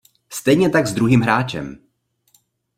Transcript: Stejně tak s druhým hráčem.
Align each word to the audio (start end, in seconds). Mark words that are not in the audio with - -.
Stejně 0.29 0.69
tak 0.69 0.87
s 0.87 0.93
druhým 0.93 1.21
hráčem. 1.21 1.77